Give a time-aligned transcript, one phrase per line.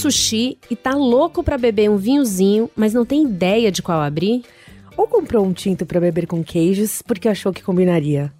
[0.00, 4.42] sushi e tá louco para beber um vinhozinho, mas não tem ideia de qual abrir?
[4.96, 8.32] Ou comprou um tinto para beber com queijos porque achou que combinaria?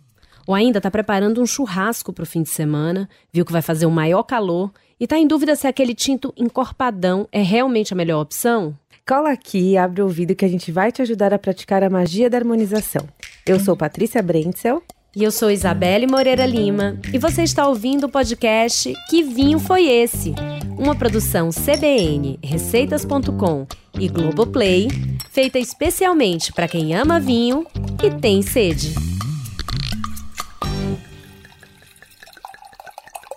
[0.47, 3.91] Ou ainda tá preparando um churrasco pro fim de semana, viu que vai fazer o
[3.91, 8.75] maior calor e tá em dúvida se aquele tinto encorpadão é realmente a melhor opção?
[9.07, 11.91] Cola aqui e abre o ouvido que a gente vai te ajudar a praticar a
[11.91, 13.07] magia da harmonização.
[13.47, 14.83] Eu sou Patrícia Brentzel.
[15.15, 16.97] E eu sou Isabelle Moreira Lima.
[17.13, 20.33] E você está ouvindo o podcast Que Vinho Foi Esse?
[20.79, 23.67] Uma produção CBN, Receitas.com
[23.99, 24.87] e Globoplay,
[25.31, 27.67] feita especialmente para quem ama vinho
[28.05, 28.95] e tem sede.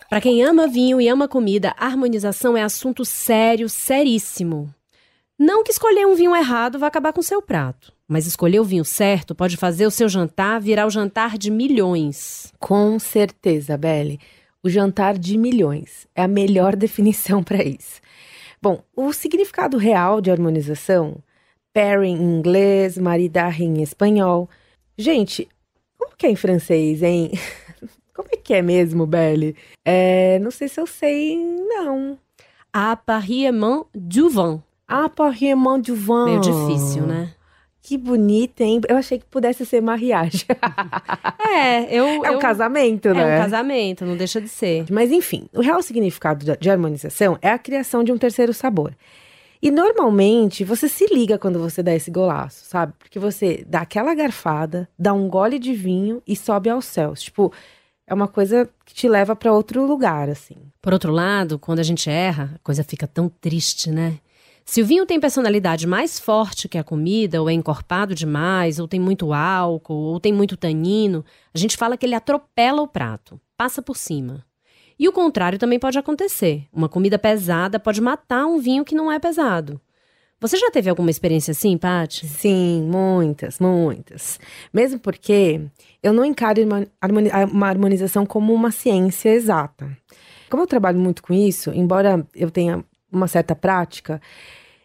[0.07, 4.71] Para quem ama vinho e ama comida, harmonização é assunto sério, seríssimo.
[5.39, 8.85] Não que escolher um vinho errado vai acabar com seu prato, mas escolher o vinho
[8.85, 12.51] certo pode fazer o seu jantar virar o jantar de milhões.
[12.59, 14.19] Com certeza, Belle.
[14.61, 18.01] O jantar de milhões é a melhor definição para isso.
[18.61, 21.17] Bom, o significado real de harmonização,
[21.73, 24.49] pairing em inglês, maridar em espanhol.
[24.97, 25.49] Gente,
[25.97, 27.31] como que é em francês, hein?
[28.13, 29.55] Como é que é mesmo, Belle?
[29.83, 32.15] É, não sei se eu sei, não.
[32.71, 34.61] Appartement du vin.
[34.87, 36.25] Appartement du vin.
[36.25, 37.33] Meio difícil, né?
[37.85, 38.79] Que bonita, hein?
[38.87, 40.45] Eu achei que pudesse ser mariage.
[41.45, 42.05] é, eu.
[42.23, 43.21] É um eu, casamento, é né?
[43.21, 44.85] É um casamento, não deixa de ser.
[44.89, 48.95] Mas enfim, o real significado de harmonização é a criação de um terceiro sabor.
[49.61, 52.93] E normalmente você se liga quando você dá esse golaço, sabe?
[52.97, 57.21] Porque você dá aquela garfada, dá um gole de vinho e sobe aos céus.
[57.21, 57.51] Tipo,
[58.07, 60.55] é uma coisa que te leva para outro lugar, assim.
[60.81, 64.19] Por outro lado, quando a gente erra, a coisa fica tão triste, né?
[64.65, 68.87] Se o vinho tem personalidade mais forte que a comida, ou é encorpado demais, ou
[68.87, 73.39] tem muito álcool, ou tem muito tanino, a gente fala que ele atropela o prato,
[73.57, 74.45] passa por cima.
[74.97, 76.65] E o contrário também pode acontecer.
[76.71, 79.81] Uma comida pesada pode matar um vinho que não é pesado.
[80.39, 82.27] Você já teve alguma experiência assim, Paty?
[82.27, 84.39] Sim, muitas, muitas.
[84.73, 85.61] Mesmo porque
[86.01, 86.61] eu não encaro
[87.51, 89.97] uma harmonização como uma ciência exata.
[90.49, 94.21] Como eu trabalho muito com isso, embora eu tenha uma certa prática,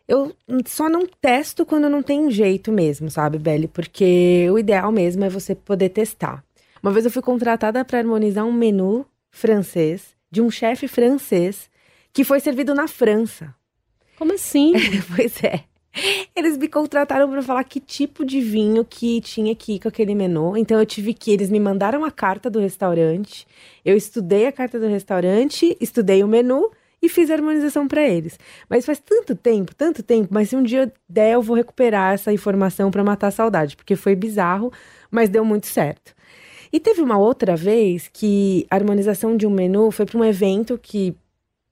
[0.06, 0.34] eu
[0.66, 3.68] só não testo quando não tem jeito mesmo, sabe, Belle?
[3.68, 6.42] Porque o ideal mesmo é você poder testar.
[6.82, 11.70] Uma vez eu fui contratada para harmonizar um menu francês de um chefe francês
[12.12, 13.54] que foi servido na França.
[14.16, 14.72] Como assim?
[15.14, 15.64] pois é.
[16.34, 20.56] Eles me contrataram para falar que tipo de vinho que tinha aqui com aquele menu.
[20.56, 23.46] Então eu tive que eles me mandaram a carta do restaurante.
[23.84, 26.70] Eu estudei a carta do restaurante, estudei o menu
[27.00, 28.38] e fiz a harmonização para eles.
[28.68, 32.32] Mas faz tanto tempo, tanto tempo, mas se um dia der eu vou recuperar essa
[32.32, 34.72] informação para matar a saudade, porque foi bizarro,
[35.10, 36.14] mas deu muito certo.
[36.72, 40.78] E teve uma outra vez que a harmonização de um menu foi para um evento
[40.78, 41.16] que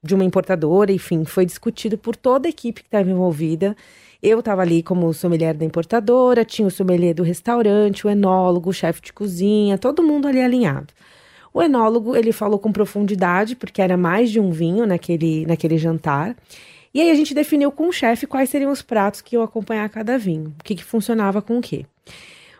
[0.02, 3.76] de uma importadora, enfim, foi discutido por toda a equipe que estava envolvida.
[4.22, 8.72] Eu estava ali como sommelier da importadora, tinha o sommelier do restaurante, o enólogo, o
[8.72, 10.94] chefe de cozinha, todo mundo ali alinhado.
[11.56, 16.36] O enólogo, ele falou com profundidade, porque era mais de um vinho naquele, naquele jantar.
[16.92, 19.88] E aí a gente definiu com o chefe quais seriam os pratos que iam acompanhar
[19.88, 21.86] cada vinho, o que, que funcionava com o quê.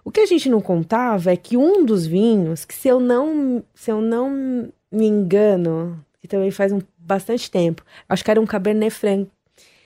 [0.02, 3.62] O que a gente não contava é que um dos vinhos, que se eu não,
[3.74, 8.46] se eu não me engano, que também faz um, bastante tempo, acho que era um
[8.46, 9.28] Cabernet Franc,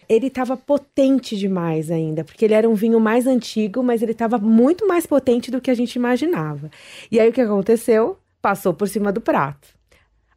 [0.09, 4.38] ele estava potente demais ainda, porque ele era um vinho mais antigo, mas ele estava
[4.38, 6.70] muito mais potente do que a gente imaginava.
[7.10, 8.16] E aí o que aconteceu?
[8.41, 9.69] Passou por cima do prato.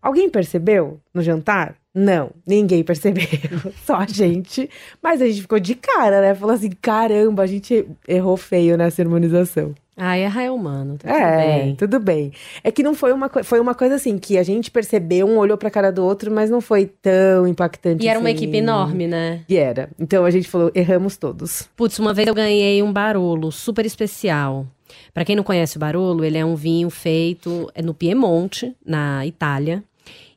[0.02, 1.76] Alguém percebeu no jantar?
[1.96, 3.24] Não, ninguém percebeu,
[3.86, 4.70] só a gente.
[5.02, 6.36] Mas a gente ficou de cara, né?
[6.36, 9.74] Falou assim: caramba, a gente errou feio nessa harmonização.
[9.96, 11.76] Ah, erra é humano, tá é, tudo bem.
[11.76, 12.32] tudo bem.
[12.64, 15.56] É que não foi uma, foi uma coisa assim, que a gente percebeu, um olhou
[15.56, 18.38] pra cara do outro, mas não foi tão impactante E era uma assim.
[18.38, 19.42] equipe enorme, né?
[19.48, 19.90] E era.
[20.00, 21.70] Então a gente falou, erramos todos.
[21.76, 24.66] Putz, uma vez eu ganhei um Barolo super especial.
[25.14, 29.26] Para quem não conhece o Barolo, ele é um vinho feito é no Piemonte, na
[29.26, 29.84] Itália.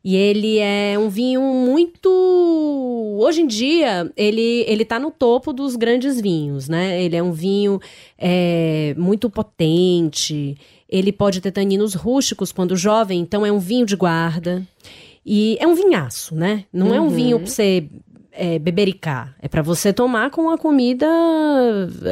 [0.05, 2.09] E ele é um vinho muito.
[3.19, 7.03] Hoje em dia, ele, ele tá no topo dos grandes vinhos, né?
[7.03, 7.81] Ele é um vinho
[8.17, 10.57] é, muito potente.
[10.89, 14.65] Ele pode ter taninos rústicos quando jovem, então é um vinho de guarda.
[15.29, 16.65] E é um vinhaço, né?
[16.73, 17.89] Não é um vinho pra você
[18.37, 19.35] é, bebericar.
[19.41, 21.07] É para você tomar com a comida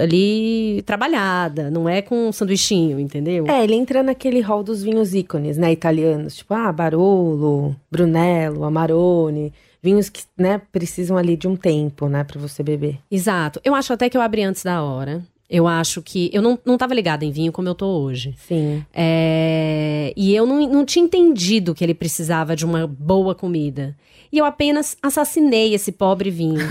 [0.03, 3.47] ali trabalhada, não é com um sanduichinho, entendeu?
[3.49, 9.53] É, ele entra naquele hall dos vinhos ícones, né, italianos, tipo, ah, Barolo, Brunello, Amarone,
[9.83, 12.99] vinhos que, né, precisam ali de um tempo, né, para você beber.
[13.11, 13.61] Exato.
[13.63, 15.23] Eu acho até que eu abri antes da hora.
[15.49, 16.31] Eu acho que.
[16.33, 18.35] Eu não, não tava ligada em vinho como eu tô hoje.
[18.49, 18.85] Sim.
[18.93, 23.97] É, e eu não, não tinha entendido que ele precisava de uma boa comida.
[24.33, 26.67] E eu apenas assassinei esse pobre vinho.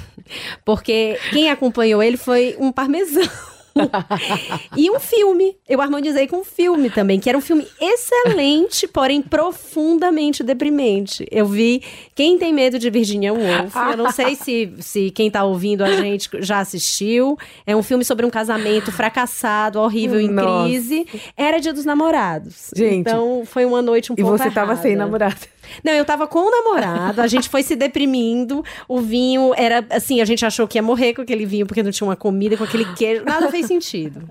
[0.64, 3.28] Porque quem acompanhou ele foi um parmesão.
[4.76, 5.56] e um filme.
[5.68, 11.26] Eu harmonizei com um filme também, que era um filme excelente, porém profundamente deprimente.
[11.30, 11.82] Eu vi
[12.14, 13.74] Quem Tem Medo de Virginia Woolf.
[13.90, 17.38] Eu não sei se, se quem tá ouvindo a gente já assistiu.
[17.66, 20.64] É um filme sobre um casamento fracassado, horrível, em Nossa.
[20.68, 21.06] crise.
[21.36, 22.70] Era dia dos namorados.
[22.76, 24.82] Gente, Então foi uma noite um E pouco você tava errada.
[24.82, 25.36] sem namorado.
[25.84, 28.64] Não, eu tava com o namorado, a gente foi se deprimindo.
[28.88, 31.90] O vinho era assim, a gente achou que ia morrer com aquele vinho porque não
[31.90, 33.24] tinha uma comida com aquele queijo.
[33.24, 34.28] Nada fez sentido.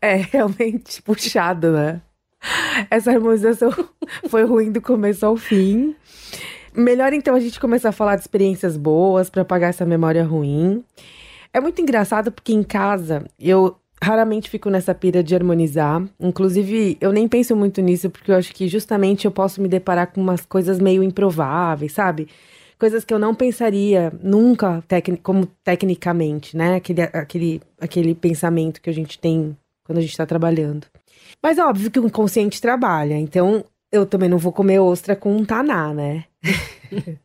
[0.00, 2.00] É realmente puxado, né?
[2.90, 3.72] Essa harmonização
[4.28, 5.94] foi ruim do começo ao fim.
[6.74, 10.84] Melhor então a gente começar a falar de experiências boas para apagar essa memória ruim.
[11.52, 16.02] É muito engraçado porque em casa eu raramente fico nessa pira de harmonizar.
[16.20, 20.08] Inclusive, eu nem penso muito nisso porque eu acho que justamente eu posso me deparar
[20.12, 22.28] com umas coisas meio improváveis, sabe?
[22.78, 26.76] Coisas que eu não pensaria nunca tecni- como tecnicamente, né?
[26.76, 30.86] Aquele, aquele, aquele pensamento que a gente tem quando a gente tá trabalhando.
[31.42, 35.34] Mas é óbvio que o inconsciente trabalha, então eu também não vou comer ostra com
[35.34, 36.24] um taná, né?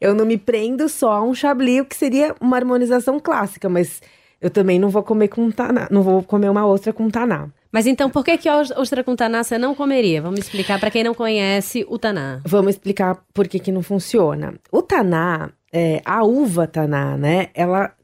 [0.00, 4.00] eu não me prendo só a um chablis, o que seria uma harmonização clássica, mas
[4.40, 7.48] eu também não vou comer com taná, não vou comer uma ostra com taná.
[7.70, 10.22] Mas então, por que que a ostra com taná você não comeria?
[10.22, 12.40] Vamos explicar pra quem não conhece o taná.
[12.44, 14.54] Vamos explicar por que que não funciona.
[14.72, 17.48] O taná, é, a uva taná, né?
[17.54, 17.94] Ela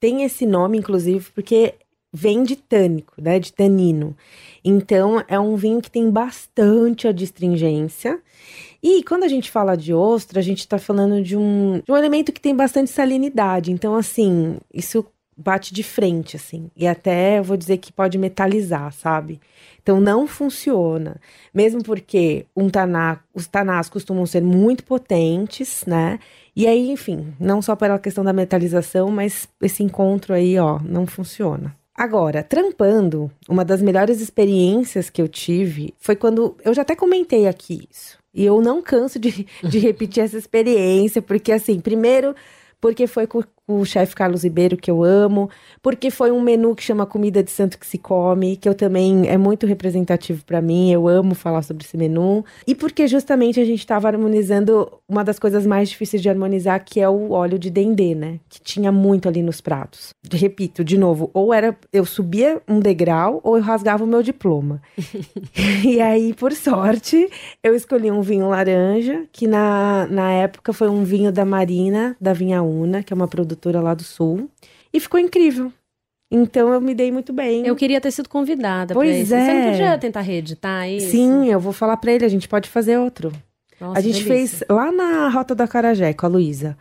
[0.00, 1.74] tem esse nome, inclusive, porque
[2.12, 3.38] vem de tânico, né?
[3.38, 4.16] De tanino.
[4.64, 8.20] Então, é um vinho que tem bastante adstringência.
[8.82, 11.96] E quando a gente fala de ostra, a gente está falando de um, de um
[11.96, 13.72] elemento que tem bastante salinidade.
[13.72, 15.04] Então, assim, isso
[15.38, 16.68] bate de frente, assim.
[16.76, 19.40] E até eu vou dizer que pode metalizar, sabe?
[19.80, 21.16] Então não funciona.
[21.54, 26.18] Mesmo porque um taná, os tanás costumam ser muito potentes, né?
[26.54, 31.06] E aí, enfim, não só pela questão da metalização, mas esse encontro aí, ó, não
[31.06, 31.74] funciona.
[31.94, 36.56] Agora, trampando, uma das melhores experiências que eu tive foi quando.
[36.64, 38.18] Eu já até comentei aqui isso.
[38.34, 42.34] E eu não canso de, de repetir essa experiência, porque, assim, primeiro,
[42.80, 43.26] porque foi
[43.68, 45.50] o chefe Carlos Ribeiro, que eu amo,
[45.82, 49.28] porque foi um menu que chama Comida de Santo que se Come, que eu também
[49.28, 53.64] é muito representativo para mim, eu amo falar sobre esse menu, e porque justamente a
[53.64, 57.68] gente estava harmonizando uma das coisas mais difíceis de harmonizar, que é o óleo de
[57.68, 58.40] dendê, né?
[58.48, 60.14] Que tinha muito ali nos pratos.
[60.32, 64.80] Repito, de novo, ou era eu subia um degrau ou eu rasgava o meu diploma.
[65.84, 67.28] e aí, por sorte,
[67.62, 72.32] eu escolhi um vinho laranja, que na, na época foi um vinho da Marina, da
[72.32, 74.48] Vinha Una, que é uma produtora lá do sul,
[74.92, 75.72] e ficou incrível.
[76.30, 77.66] Então eu me dei muito bem.
[77.66, 79.30] Eu queria ter sido convidada Pois isso.
[79.30, 79.70] Você não é.
[79.70, 81.10] podia tentar reeditar isso?
[81.10, 83.32] Sim, eu vou falar pra ele, a gente pode fazer outro.
[83.80, 84.58] Nossa, a gente delícia.
[84.58, 86.76] fez lá na Rota da Carajé com a Luísa.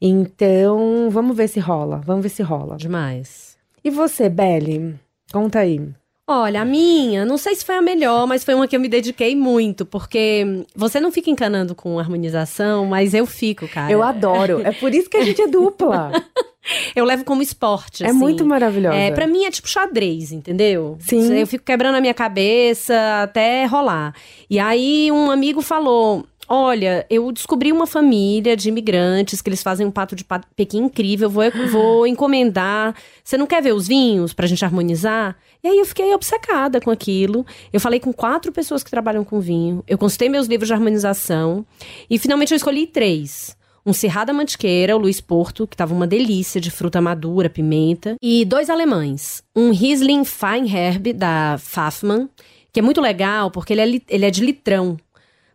[0.00, 2.00] Então, vamos ver se rola.
[2.04, 2.76] Vamos ver se rola.
[2.76, 3.56] Demais.
[3.84, 4.94] E você, Belle?
[5.32, 5.80] Conta aí.
[6.28, 8.88] Olha, a minha, não sei se foi a melhor, mas foi uma que eu me
[8.88, 13.92] dediquei muito, porque você não fica encanando com harmonização, mas eu fico, cara.
[13.92, 14.60] Eu adoro.
[14.64, 16.10] É por isso que a gente é dupla.
[16.96, 18.18] Eu levo como esporte, é assim.
[18.18, 18.96] muito maravilhosa.
[18.96, 20.96] É, pra mim é tipo xadrez, entendeu?
[20.98, 21.32] Sim.
[21.38, 24.12] Eu fico quebrando a minha cabeça até rolar.
[24.50, 29.86] E aí um amigo falou: Olha, eu descobri uma família de imigrantes que eles fazem
[29.86, 31.30] um pato de pa- Pequim incrível.
[31.30, 32.96] Vou, vou encomendar.
[33.22, 35.36] Você não quer ver os vinhos pra gente harmonizar?
[35.66, 37.44] E aí eu fiquei obcecada com aquilo.
[37.72, 39.82] Eu falei com quatro pessoas que trabalham com vinho.
[39.88, 41.66] Eu consultei meus livros de harmonização.
[42.08, 43.56] E finalmente eu escolhi três.
[43.84, 48.14] Um Cerrada Mantiqueira, o Luiz Porto, que tava uma delícia de fruta madura, pimenta.
[48.22, 49.42] E dois alemães.
[49.56, 52.28] Um Riesling Feinherb, da Pfaffmann,
[52.72, 54.96] que é muito legal porque ele é, ele é de litrão.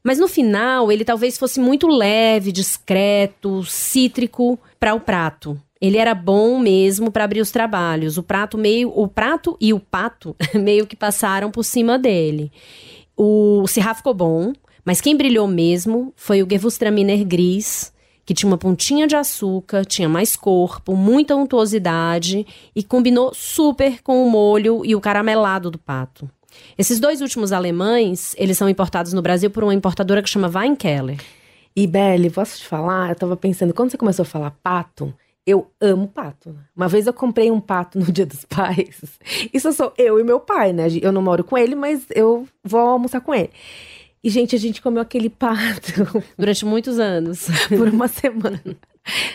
[0.03, 5.57] Mas no final, ele talvez fosse muito leve, discreto, cítrico para o prato.
[5.81, 8.17] Ele era bom mesmo para abrir os trabalhos.
[8.17, 12.51] O prato meio, o prato e o pato meio que passaram por cima dele.
[13.17, 14.53] O Syrah ficou bom,
[14.85, 17.91] mas quem brilhou mesmo foi o Gewürztraminer Gris,
[18.25, 22.45] que tinha uma pontinha de açúcar, tinha mais corpo, muita untuosidade
[22.75, 26.29] e combinou super com o molho e o caramelado do pato.
[26.77, 31.19] Esses dois últimos alemães, eles são importados no Brasil por uma importadora que chama Weinkeller.
[31.75, 33.09] E, Belle, posso te falar?
[33.09, 35.13] Eu tava pensando, quando você começou a falar pato,
[35.45, 36.55] eu amo pato.
[36.75, 39.01] Uma vez eu comprei um pato no Dia dos Pais.
[39.53, 40.87] Isso sou eu e meu pai, né?
[41.01, 43.49] Eu não moro com ele, mas eu vou almoçar com ele.
[44.23, 45.91] E, gente, a gente comeu aquele pato
[46.37, 47.47] Durante muitos anos.
[47.69, 48.61] por uma semana.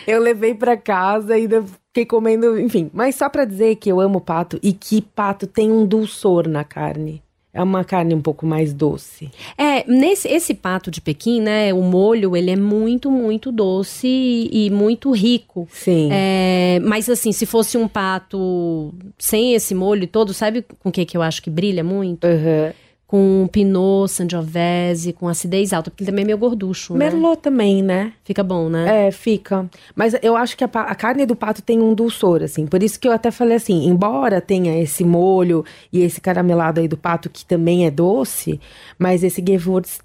[0.07, 2.89] Eu levei pra casa e ainda fiquei comendo, enfim.
[2.93, 6.63] Mas só pra dizer que eu amo pato e que pato tem um dulçor na
[6.63, 7.21] carne.
[7.53, 9.31] É uma carne um pouco mais doce.
[9.57, 11.73] É, nesse esse pato de Pequim, né?
[11.73, 15.67] O molho, ele é muito, muito doce e, e muito rico.
[15.71, 16.09] Sim.
[16.11, 21.05] É, mas assim, se fosse um pato sem esse molho todo, sabe com o que,
[21.05, 22.25] que eu acho que brilha muito?
[22.25, 22.73] Aham.
[23.07, 27.05] Com pinot, sangiovese, com acidez alta, porque ele também é meio gorducho, né?
[27.09, 28.11] Merlot também, né?
[28.25, 29.07] Fica bom, né?
[29.07, 29.65] É, fica.
[29.95, 32.65] Mas eu acho que a, a carne do pato tem um dulçor, assim.
[32.67, 36.87] Por isso que eu até falei assim, embora tenha esse molho e esse caramelado aí
[36.89, 38.59] do pato que também é doce,
[38.99, 40.03] mas esse Gewürz pe-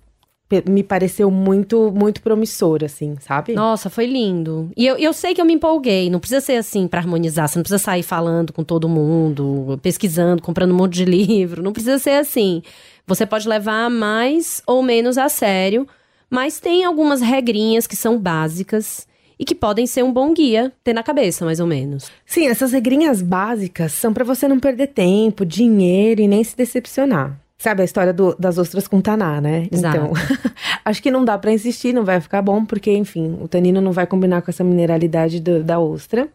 [0.68, 3.54] me pareceu muito, muito promissor, assim, sabe?
[3.54, 4.70] Nossa, foi lindo.
[4.76, 6.10] E eu, eu sei que eu me empolguei.
[6.10, 7.48] Não precisa ser assim pra harmonizar.
[7.48, 11.62] Você não precisa sair falando com todo mundo, pesquisando, comprando um monte de livro.
[11.62, 12.62] Não precisa ser assim.
[13.06, 15.86] Você pode levar mais ou menos a sério,
[16.28, 19.06] mas tem algumas regrinhas que são básicas
[19.38, 22.10] e que podem ser um bom guia ter na cabeça, mais ou menos.
[22.24, 27.41] Sim, essas regrinhas básicas são pra você não perder tempo, dinheiro e nem se decepcionar.
[27.62, 29.68] Sabe a história do- das ostras com taná, né?
[29.70, 29.96] Exato.
[29.98, 30.12] Então,
[30.84, 33.92] acho que não dá pra insistir, não vai ficar bom, porque, enfim, o tanino não
[33.92, 36.26] vai combinar com essa mineralidade do- da ostra.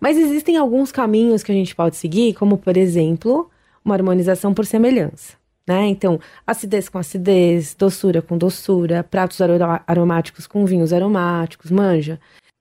[0.00, 3.50] Mas existem alguns caminhos que a gente pode seguir, como, por exemplo,
[3.84, 5.36] uma harmonização por semelhança.
[5.66, 5.88] Né?
[5.88, 12.20] Então, acidez com acidez, doçura com doçura, pratos aro- aromáticos com vinhos aromáticos, manja.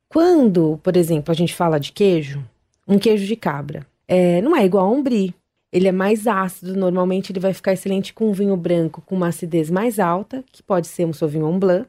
[0.09, 2.43] Quando, por exemplo, a gente fala de queijo,
[2.88, 5.36] um queijo de cabra, é, não é igual a um brie.
[5.71, 9.27] Ele é mais ácido, normalmente ele vai ficar excelente com um vinho branco com uma
[9.27, 11.88] acidez mais alta, que pode ser um Sauvignon Blanc.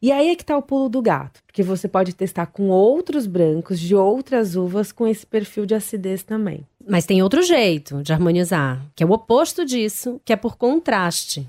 [0.00, 3.26] E aí é que tá o pulo do gato, porque você pode testar com outros
[3.26, 6.66] brancos de outras uvas com esse perfil de acidez também.
[6.86, 11.48] Mas tem outro jeito de harmonizar, que é o oposto disso, que é por contraste.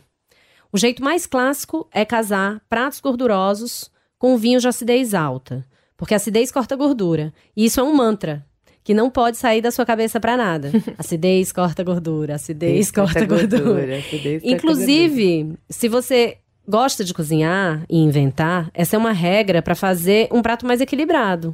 [0.72, 5.64] O jeito mais clássico é casar pratos gordurosos com vinhos de acidez alta,
[5.96, 7.34] porque a acidez corta gordura.
[7.56, 8.47] E isso é um mantra
[8.88, 10.72] que não pode sair da sua cabeça para nada.
[10.98, 13.98] Acidez corta gordura, acidez corta gordura.
[13.98, 19.76] acidez corta Inclusive, se você gosta de cozinhar e inventar, essa é uma regra para
[19.76, 21.54] fazer um prato mais equilibrado.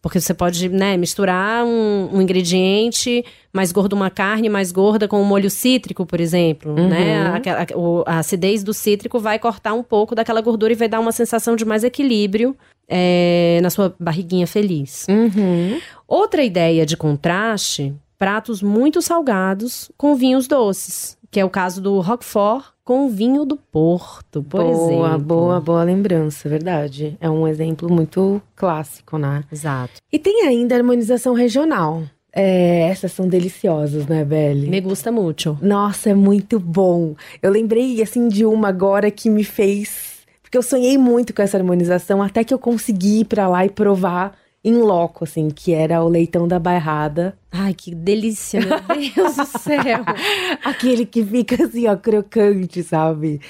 [0.00, 5.20] Porque você pode né, misturar um, um ingrediente mais gordo, uma carne mais gorda com
[5.22, 6.74] um molho cítrico, por exemplo.
[6.74, 7.16] Né?
[7.16, 10.88] A, a- o- a acidez do cítrico vai cortar um pouco daquela gordura e vai
[10.88, 12.56] dar uma sensação de mais equilíbrio
[12.94, 15.06] é, na sua barriguinha feliz.
[15.08, 15.80] Uhum.
[16.06, 21.98] Outra ideia de contraste, pratos muito salgados com vinhos doces, que é o caso do
[22.00, 25.18] Roquefort com vinho do Porto, por boa, exemplo.
[25.20, 27.16] boa, boa lembrança, verdade.
[27.20, 29.44] É um exemplo muito clássico, né?
[29.50, 29.94] Exato.
[30.12, 32.02] E tem ainda a harmonização regional.
[32.34, 34.68] É, essas são deliciosas, né, Belle?
[34.68, 35.56] Me gusta muito.
[35.62, 37.14] Nossa, é muito bom.
[37.42, 40.11] Eu lembrei, assim, de uma agora que me fez...
[40.52, 43.70] Porque eu sonhei muito com essa harmonização, até que eu consegui ir pra lá e
[43.70, 47.34] provar em loco, assim, que era o leitão da bairrada.
[47.50, 50.04] Ai, que delícia, meu Deus do céu.
[50.62, 53.40] Aquele que fica assim, ó, crocante, sabe?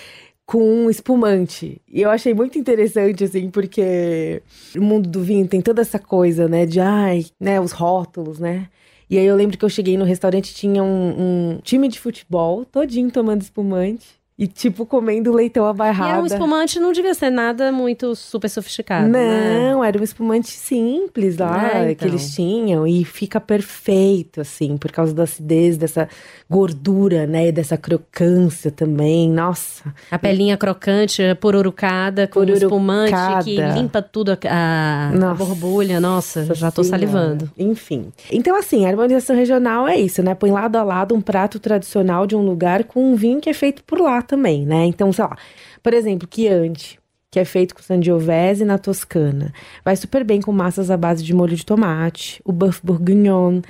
[0.46, 1.82] Com espumante.
[1.92, 4.40] E eu achei muito interessante, assim, porque
[4.76, 6.66] o mundo do vinho tem toda essa coisa, né?
[6.66, 7.60] De, ai, né?
[7.60, 8.68] Os rótulos, né?
[9.10, 12.64] E aí eu lembro que eu cheguei no restaurante tinha um, um time de futebol
[12.64, 14.21] todinho tomando espumante.
[14.42, 16.18] E, tipo, comendo leitão E abairrada.
[16.18, 19.70] é um espumante não devia ser nada muito super sofisticado, né?
[19.70, 22.08] Não, era um espumante simples lá que então.
[22.08, 26.08] eles tinham e fica perfeito, assim, por causa da acidez, dessa
[26.50, 27.48] gordura, né?
[27.48, 29.30] E dessa crocância também.
[29.30, 33.12] Nossa, A pelinha crocante, pururucada, com um espumante
[33.44, 33.74] que Pururucada.
[33.80, 36.00] limpa tudo a, a- a Nossa borbulha.
[36.00, 37.50] Nossa, já tô salivando.
[37.56, 38.12] Enfim.
[38.30, 40.34] Então, assim, a harmonização regional é isso, né?
[40.34, 43.52] Põe lado a lado um prato tradicional de um lugar com um vinho que é
[43.54, 44.86] feito por lá também, né?
[44.86, 45.36] Então, sei lá,
[45.82, 46.98] por exemplo, Chianti,
[47.30, 49.52] que é feito com sangiovese na Toscana.
[49.84, 52.40] Vai super bem com massas à base de molho de tomate.
[52.46, 53.60] O Boeuf Bourguignon,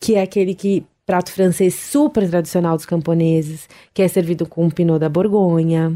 [0.00, 4.70] que é aquele que prato francês super tradicional dos camponeses, que é servido com um
[4.70, 5.94] pinot da Borgonha.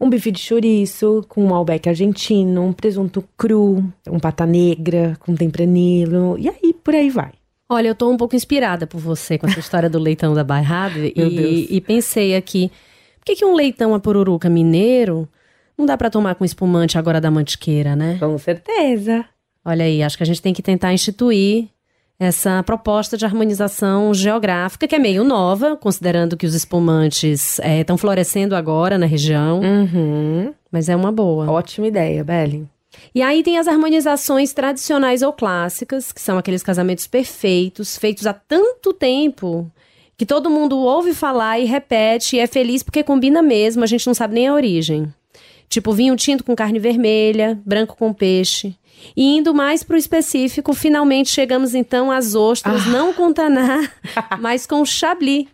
[0.00, 5.34] Um bife de chouriço com um malbec argentino, um presunto cru, um pata negra com
[5.34, 7.32] tempranillo, e aí por aí vai.
[7.68, 10.98] Olha, eu tô um pouco inspirada por você com essa história do leitão da bairrada
[11.14, 12.70] e, e pensei aqui,
[13.22, 15.28] por que, que um leitão a pururuca mineiro
[15.78, 18.16] não dá pra tomar com espumante agora da mantiqueira, né?
[18.18, 19.24] Com certeza.
[19.64, 21.68] Olha aí, acho que a gente tem que tentar instituir
[22.18, 28.54] essa proposta de harmonização geográfica, que é meio nova, considerando que os espumantes estão florescendo
[28.56, 30.52] agora na região, Uhum.
[30.70, 31.50] mas é uma boa.
[31.50, 32.68] Ótima ideia, Belly.
[33.14, 38.32] E aí tem as harmonizações tradicionais ou clássicas, que são aqueles casamentos perfeitos, feitos há
[38.34, 39.70] tanto tempo,
[40.16, 44.06] que todo mundo ouve falar e repete e é feliz porque combina mesmo, a gente
[44.06, 45.12] não sabe nem a origem.
[45.68, 48.76] Tipo vinho tinto com carne vermelha, branco com peixe.
[49.16, 52.90] E indo mais para o específico, finalmente chegamos então às ostras, ah.
[52.90, 53.90] não com taná,
[54.38, 55.46] mas com chablis,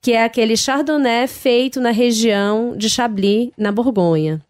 [0.00, 4.40] que é aquele chardonnay feito na região de Chablis, na Borgonha.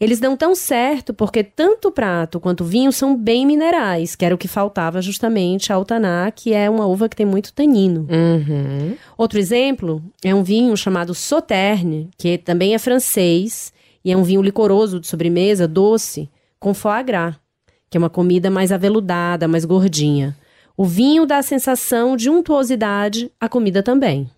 [0.00, 4.24] Eles dão tão certo porque tanto o prato quanto o vinho são bem minerais, que
[4.24, 8.08] era o que faltava justamente ao taná, que é uma uva que tem muito tanino.
[8.10, 8.96] Uhum.
[9.18, 14.40] Outro exemplo é um vinho chamado Sauterne, que também é francês e é um vinho
[14.40, 17.34] licoroso de sobremesa, doce, com foie gras,
[17.90, 20.34] que é uma comida mais aveludada, mais gordinha.
[20.76, 24.30] O vinho dá a sensação de untuosidade, a comida também.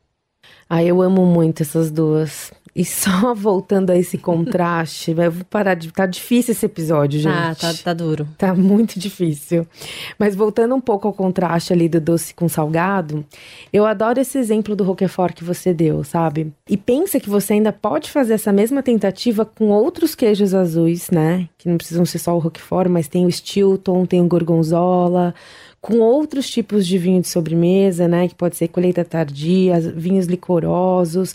[0.68, 2.52] Ah, eu amo muito essas duas.
[2.74, 5.92] E só voltando a esse contraste, eu vou parar de.
[5.92, 7.32] Tá difícil esse episódio, gente.
[7.32, 8.26] Ah, tá, tá duro.
[8.38, 9.66] Tá muito difícil.
[10.18, 13.24] Mas voltando um pouco ao contraste ali do doce com salgado,
[13.72, 16.52] eu adoro esse exemplo do Roquefort que você deu, sabe?
[16.68, 21.48] E pensa que você ainda pode fazer essa mesma tentativa com outros queijos azuis, né?
[21.58, 25.34] Que não precisam ser só o Roquefort, mas tem o Stilton, tem o Gorgonzola
[25.82, 28.28] com outros tipos de vinho de sobremesa, né?
[28.28, 31.34] Que pode ser colheita tardia, vinhos licorosos.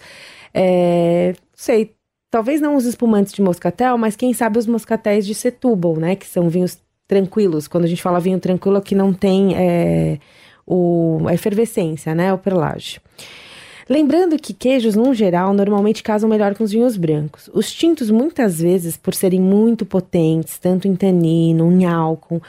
[0.60, 1.94] É, sei,
[2.32, 6.16] talvez não os espumantes de moscatel, mas quem sabe os moscatéis de Setúbal, né?
[6.16, 7.68] Que são vinhos tranquilos.
[7.68, 10.20] Quando a gente fala vinho tranquilo, que não tem é,
[10.66, 12.34] o, a efervescência, né?
[12.34, 13.02] O perlágio.
[13.90, 17.50] Lembrando que queijos, no geral, normalmente casam melhor com os vinhos brancos.
[17.54, 22.42] Os tintos, muitas vezes, por serem muito potentes, tanto em tanino, em álcool,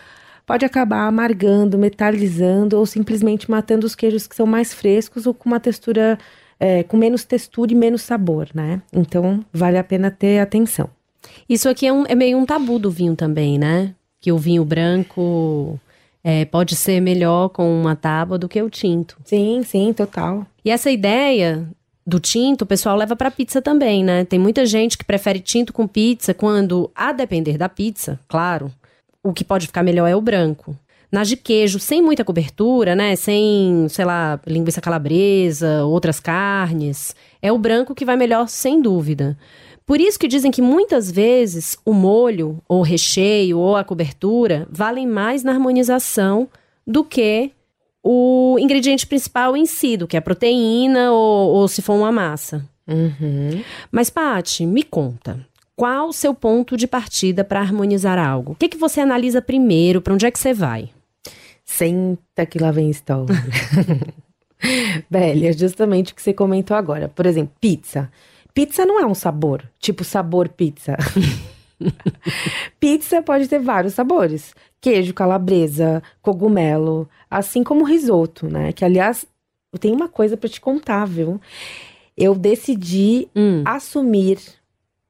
[0.44, 5.48] pode acabar amargando, metalizando ou simplesmente matando os queijos que são mais frescos ou com
[5.48, 6.18] uma textura,
[6.58, 8.82] é, com menos textura e menos sabor, né?
[8.92, 10.88] Então, vale a pena ter atenção.
[11.48, 13.94] Isso aqui é, um, é meio um tabu do vinho também, né?
[14.20, 15.78] Que o vinho branco
[16.22, 19.16] é, pode ser melhor com uma tábua do que o tinto.
[19.24, 20.46] Sim, sim, total.
[20.64, 21.66] E essa ideia
[22.06, 24.24] do tinto, o pessoal leva para pizza também, né?
[24.24, 28.72] Tem muita gente que prefere tinto com pizza quando, a depender da pizza, claro,
[29.22, 30.76] o que pode ficar melhor é o branco.
[31.10, 33.16] Nas de queijo, sem muita cobertura, né?
[33.16, 37.16] Sem, sei lá, linguiça calabresa, outras carnes.
[37.40, 39.36] É o branco que vai melhor, sem dúvida.
[39.86, 44.68] Por isso que dizem que muitas vezes o molho, ou o recheio, ou a cobertura
[44.70, 46.46] valem mais na harmonização
[46.86, 47.52] do que
[48.02, 52.68] o ingrediente principal em si, do que a proteína ou, ou se for uma massa.
[52.86, 53.62] Uhum.
[53.90, 55.40] Mas, Paty, me conta.
[55.74, 58.52] Qual o seu ponto de partida para harmonizar algo?
[58.52, 60.02] O que, que você analisa primeiro?
[60.02, 60.90] Para onde é que você vai?
[61.70, 63.36] Senta que lá vem história.
[65.08, 67.10] Velha, justamente o que você comentou agora.
[67.10, 68.10] Por exemplo, pizza.
[68.54, 70.96] Pizza não é um sabor, tipo sabor pizza.
[72.80, 78.72] pizza pode ter vários sabores: queijo, calabresa, cogumelo, assim como risoto, né?
[78.72, 79.26] Que aliás,
[79.70, 81.38] eu tenho uma coisa para te contar, viu?
[82.16, 83.62] Eu decidi hum.
[83.66, 84.38] assumir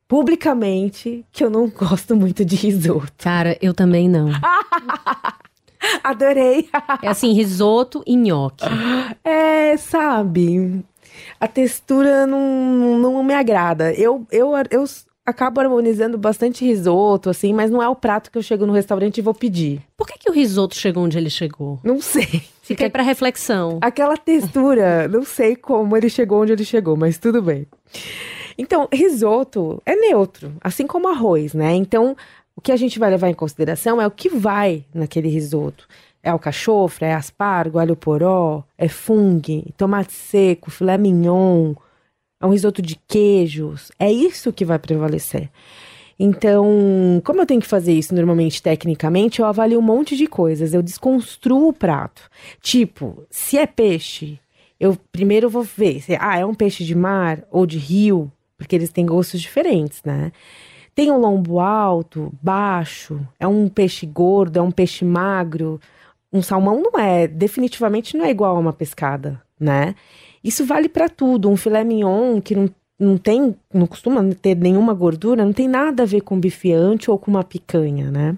[0.09, 3.13] publicamente que eu não gosto muito de risoto.
[3.17, 4.29] Cara, eu também não.
[6.03, 6.69] Adorei.
[7.03, 8.65] é assim, risoto e nhoque.
[9.25, 10.85] É, sabe?
[11.39, 13.93] A textura não, não me agrada.
[13.93, 14.85] Eu, eu, eu
[15.27, 19.19] acabo harmonizando bastante risoto, assim, mas não é o prato que eu chego no restaurante
[19.19, 19.83] e vou pedir.
[19.97, 21.79] Por que, que o risoto chegou onde ele chegou?
[21.85, 22.43] Não sei.
[22.63, 23.79] Fica aí pra reflexão.
[23.83, 27.67] Aquela textura, não sei como ele chegou onde ele chegou, mas tudo bem.
[28.57, 31.75] Então, risoto é neutro, assim como arroz, né?
[31.75, 32.17] Então,
[32.59, 35.87] o que a gente vai levar em consideração é o que vai naquele risoto.
[36.21, 41.75] É alcachofra, é aspargo, alho poró, é fungo, tomate seco, filé mignon,
[42.43, 43.93] é um risoto de queijos.
[43.97, 45.49] É isso que vai prevalecer.
[46.19, 50.75] Então, como eu tenho que fazer isso normalmente tecnicamente, eu avalio um monte de coisas.
[50.75, 52.29] Eu desconstruo o prato.
[52.61, 54.41] Tipo, se é peixe,
[54.81, 58.75] eu primeiro vou ver se ah, é um peixe de mar ou de rio porque
[58.75, 60.33] eles têm gostos diferentes, né?
[60.99, 65.81] Tem um lombo alto, baixo, é um peixe gordo, é um peixe magro.
[66.33, 69.95] Um salmão não é, definitivamente não é igual a uma pescada, né?
[70.43, 71.49] Isso vale para tudo.
[71.49, 76.03] Um filé mignon que não, não tem, não costuma ter nenhuma gordura, não tem nada
[76.03, 78.37] a ver com bifiante ou com uma picanha, né?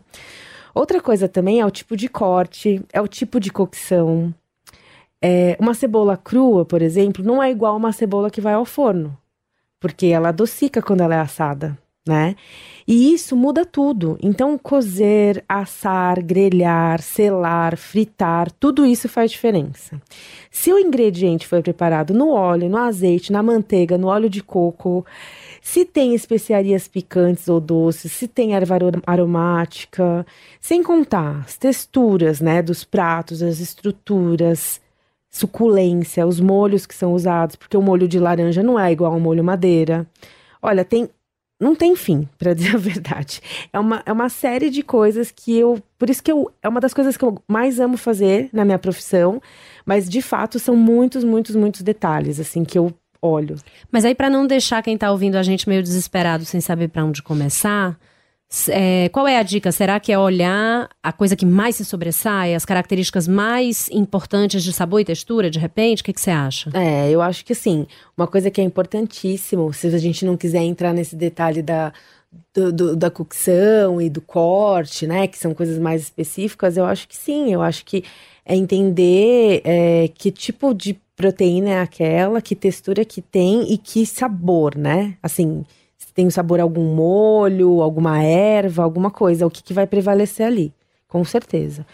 [0.74, 4.34] Outra coisa também é o tipo de corte, é o tipo de cocção.
[5.22, 8.66] É, uma cebola crua, por exemplo, não é igual a uma cebola que vai ao
[8.66, 9.16] forno
[9.80, 12.34] porque ela adocica quando ela é assada, né?
[12.86, 14.18] E isso muda tudo.
[14.22, 20.00] Então, cozer, assar, grelhar, selar, fritar, tudo isso faz diferença.
[20.50, 25.04] Se o ingrediente foi preparado no óleo, no azeite, na manteiga, no óleo de coco,
[25.60, 30.26] se tem especiarias picantes ou doces, se tem erva aromática,
[30.60, 34.80] sem contar as texturas, né, dos pratos, as estruturas,
[35.30, 39.20] suculência, os molhos que são usados, porque o molho de laranja não é igual ao
[39.20, 40.06] molho madeira.
[40.62, 41.08] Olha, tem
[41.60, 43.40] não tem fim, para dizer a verdade.
[43.72, 45.80] É uma, é uma série de coisas que eu.
[45.98, 48.78] Por isso que eu, é uma das coisas que eu mais amo fazer na minha
[48.78, 49.40] profissão.
[49.84, 53.56] Mas, de fato, são muitos, muitos, muitos detalhes, assim, que eu olho.
[53.90, 57.04] Mas aí, para não deixar quem tá ouvindo a gente meio desesperado sem saber para
[57.04, 57.98] onde começar,
[58.68, 59.70] é, qual é a dica?
[59.70, 64.72] Será que é olhar a coisa que mais se sobressai, as características mais importantes de
[64.72, 66.02] sabor e textura, de repente?
[66.02, 66.70] O que, você acha?
[66.74, 67.86] É, eu acho que sim.
[68.16, 71.92] Uma coisa que é importantíssimo, se a gente não quiser entrar nesse detalhe da,
[72.52, 75.28] do, do, da cocção e do corte, né?
[75.28, 77.52] Que são coisas mais específicas, eu acho que sim.
[77.52, 78.02] Eu acho que
[78.44, 84.04] é entender é, que tipo de proteína é aquela, que textura que tem e que
[84.04, 85.16] sabor, né?
[85.22, 85.64] Assim
[86.12, 90.46] tem o sabor a algum molho, alguma erva, alguma coisa, o que, que vai prevalecer
[90.46, 90.74] ali,
[91.08, 91.86] com certeza.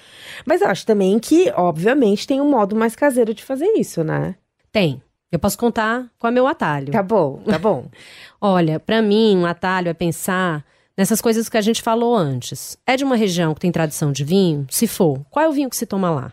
[0.45, 4.35] Mas eu acho também que, obviamente, tem um modo mais caseiro de fazer isso, né?
[4.73, 5.03] Tem.
[5.31, 6.93] Eu posso contar qual é meu atalho.
[6.93, 7.87] Tá bom, tá bom.
[8.41, 10.65] Olha, para mim, um atalho é pensar
[10.97, 12.79] nessas coisas que a gente falou antes.
[12.87, 14.67] É de uma região que tem tradição de vinho?
[14.71, 16.33] Se for, qual é o vinho que se toma lá?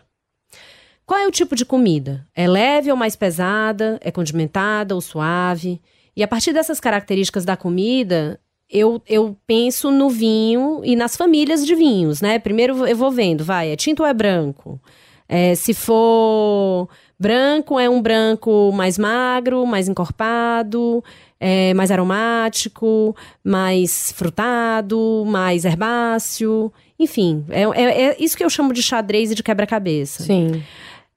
[1.06, 2.26] Qual é o tipo de comida?
[2.34, 3.98] É leve ou mais pesada?
[4.00, 5.80] É condimentada ou suave?
[6.16, 11.64] E a partir dessas características da comida, eu, eu penso no vinho e nas famílias
[11.66, 12.38] de vinhos, né?
[12.38, 14.80] Primeiro eu vou vendo, vai, é tinto ou é branco?
[15.28, 21.02] É, se for branco, é um branco mais magro, mais encorpado,
[21.40, 26.72] é, mais aromático, mais frutado, mais herbáceo.
[26.98, 30.22] Enfim, é, é, é isso que eu chamo de xadrez e de quebra-cabeça.
[30.24, 30.62] Sim.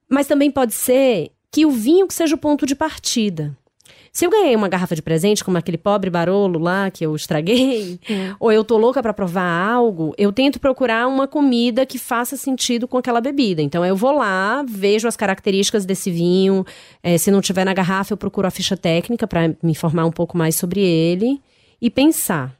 [0.09, 3.55] Mas também pode ser que o vinho que seja o ponto de partida.
[4.17, 7.99] Se eu ganhei uma garrafa de presente, como aquele pobre barolo lá que eu estraguei,
[8.09, 8.33] é.
[8.39, 12.87] ou eu tô louca para provar algo, eu tento procurar uma comida que faça sentido
[12.87, 13.61] com aquela bebida.
[13.61, 16.65] Então eu vou lá, vejo as características desse vinho.
[17.03, 20.11] É, se não tiver na garrafa, eu procuro a ficha técnica para me informar um
[20.11, 21.39] pouco mais sobre ele
[21.79, 22.55] e pensar.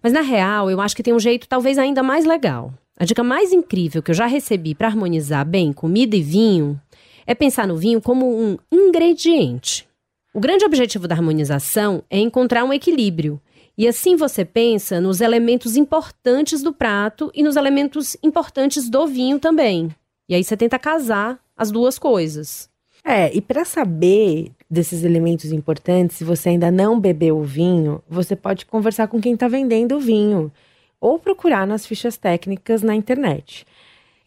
[0.00, 2.72] Mas na real, eu acho que tem um jeito talvez ainda mais legal.
[2.96, 6.80] A dica mais incrível que eu já recebi para harmonizar bem comida e vinho
[7.26, 9.90] é pensar no vinho como um ingrediente.
[10.34, 13.38] O grande objetivo da harmonização é encontrar um equilíbrio.
[13.76, 19.38] E assim você pensa nos elementos importantes do prato e nos elementos importantes do vinho
[19.38, 19.94] também.
[20.26, 22.70] E aí você tenta casar as duas coisas.
[23.04, 28.34] É, e para saber desses elementos importantes, se você ainda não bebeu o vinho, você
[28.34, 30.50] pode conversar com quem está vendendo o vinho
[30.98, 33.66] ou procurar nas fichas técnicas na internet.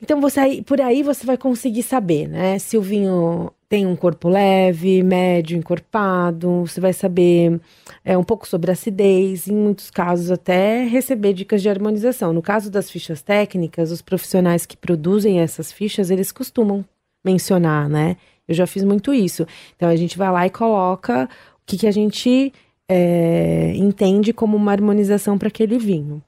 [0.01, 4.29] Então você por aí você vai conseguir saber, né, se o vinho tem um corpo
[4.29, 7.59] leve, médio, encorpado, você vai saber
[8.03, 12.31] é, um pouco sobre acidez, em muitos casos até receber dicas de harmonização.
[12.31, 16.85] No caso das fichas técnicas, os profissionais que produzem essas fichas, eles costumam
[17.23, 18.17] mencionar, né?
[18.47, 19.47] Eu já fiz muito isso.
[19.75, 22.53] Então a gente vai lá e coloca o que, que a gente
[22.87, 26.21] é, entende como uma harmonização para aquele vinho.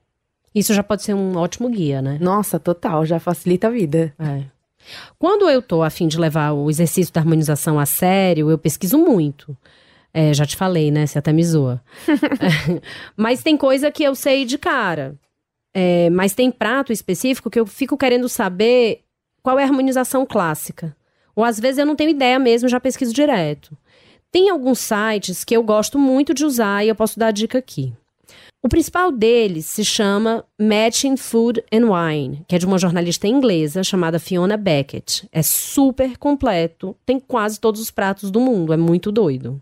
[0.54, 2.18] Isso já pode ser um ótimo guia, né?
[2.20, 4.12] Nossa, total, já facilita a vida.
[4.18, 4.57] É.
[5.18, 9.56] Quando eu tô afim de levar o exercício da harmonização a sério, eu pesquiso muito.
[10.14, 11.06] É, já te falei, né?
[11.06, 11.82] Você até me zoa.
[13.16, 15.16] mas tem coisa que eu sei de cara.
[15.74, 19.02] É, mas tem prato específico que eu fico querendo saber
[19.44, 20.96] qual é a harmonização clássica.
[21.36, 23.78] Ou às vezes eu não tenho ideia mesmo, já pesquiso direto.
[24.32, 27.58] Tem alguns sites que eu gosto muito de usar e eu posso dar a dica
[27.58, 27.94] aqui.
[28.64, 33.84] O principal deles se chama Matching Food and Wine, que é de uma jornalista inglesa
[33.84, 35.28] chamada Fiona Beckett.
[35.32, 39.62] É super completo, tem quase todos os pratos do mundo, é muito doido.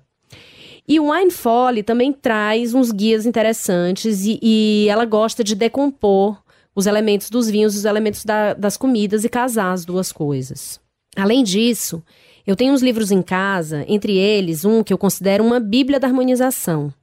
[0.87, 6.41] E o Wine Folly também traz uns guias interessantes e, e ela gosta de decompor
[6.73, 10.79] os elementos dos vinhos, os elementos da, das comidas e casar as duas coisas.
[11.17, 12.01] Além disso,
[12.47, 16.07] eu tenho uns livros em casa, entre eles um que eu considero uma bíblia da
[16.07, 16.93] harmonização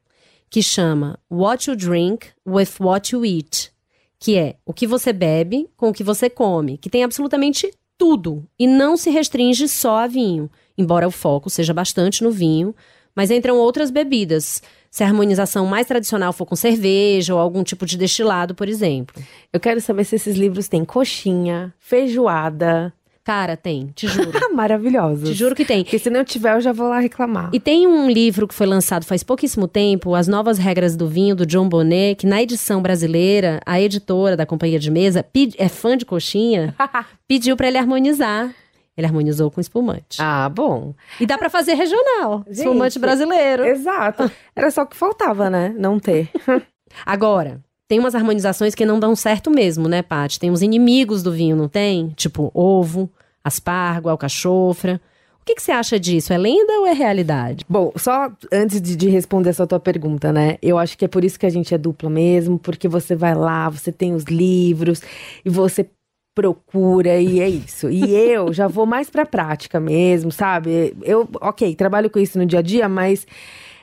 [0.53, 3.73] que chama What You Drink with What You Eat,
[4.21, 8.47] que é o que você bebe com o que você come, que tem absolutamente tudo
[8.59, 12.75] e não se restringe só a vinho, embora o foco seja bastante no vinho,
[13.17, 14.63] mas entram outras bebidas.
[14.91, 19.23] Se a harmonização mais tradicional for com cerveja ou algum tipo de destilado, por exemplo.
[19.51, 22.93] Eu quero saber se esses livros têm coxinha, feijoada,
[23.25, 24.33] Cara, tem, te juro.
[24.53, 25.29] Maravilhosos.
[25.29, 25.85] Te juro que tem.
[25.85, 27.51] Porque se não tiver, eu já vou lá reclamar.
[27.53, 31.37] E tem um livro que foi lançado faz pouquíssimo tempo, As Novas Regras do Vinho,
[31.37, 35.25] do John Bonnet, que na edição brasileira, a editora da companhia de mesa,
[35.57, 36.75] é fã de coxinha,
[37.29, 38.53] pediu para ele harmonizar.
[38.97, 40.19] Ele harmonizou com espumante.
[40.21, 40.95] Ah, bom.
[41.19, 42.45] E dá para fazer regional.
[42.47, 43.65] Gente, espumante brasileiro.
[43.65, 44.31] Exato.
[44.55, 45.75] Era só o que faltava, né?
[45.79, 46.29] Não ter.
[47.07, 47.61] Agora,
[47.93, 50.41] tem umas harmonizações que não dão certo mesmo, né, Paty?
[50.41, 52.09] Tem uns inimigos do vinho, não tem?
[52.17, 53.07] Tipo ovo,
[53.45, 54.99] aspargo, alcachofra.
[55.39, 56.33] O que, que você acha disso?
[56.33, 57.67] É lenda ou é realidade?
[57.69, 60.57] Bom, só antes de, de responder essa tua pergunta, né?
[60.63, 63.35] Eu acho que é por isso que a gente é dupla mesmo, porque você vai
[63.35, 65.03] lá, você tem os livros
[65.45, 65.87] e você
[66.35, 67.91] procura e é isso.
[67.91, 70.97] E eu já vou mais pra prática mesmo, sabe?
[71.03, 73.27] Eu, ok, trabalho com isso no dia a dia, mas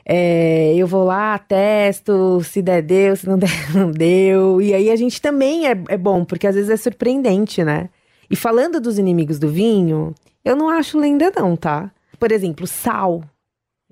[0.04, 4.60] é, eu vou lá, testo, se der, deu, se não der, não deu.
[4.60, 7.88] E aí a gente também é, é bom, porque às vezes é surpreendente, né?
[8.30, 11.90] E falando dos inimigos do vinho, eu não acho lenda, não, tá?
[12.18, 13.22] Por exemplo, sal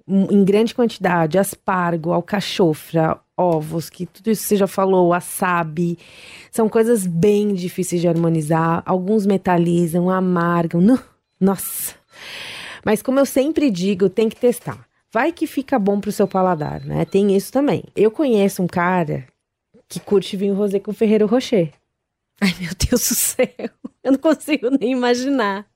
[0.08, 5.98] em grande quantidade, aspargo, alcachofra, ovos, que tudo isso você já falou, wasabi,
[6.50, 8.82] são coisas bem difíceis de harmonizar.
[8.86, 10.80] Alguns metalizam, amargam.
[11.38, 11.94] Nossa!
[12.84, 14.87] Mas como eu sempre digo, tem que testar.
[15.12, 17.04] Vai que fica bom pro seu paladar, né?
[17.04, 17.84] Tem isso também.
[17.96, 19.26] Eu conheço um cara
[19.88, 21.72] que curte vinho rosé com Ferreiro Rocher.
[22.40, 23.48] Ai, meu Deus do céu.
[24.04, 25.66] Eu não consigo nem imaginar.